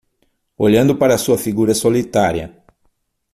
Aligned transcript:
Olhando 0.57 0.95
para 0.97 1.15
sua 1.19 1.37
figura 1.37 1.75
solitária 1.75 2.63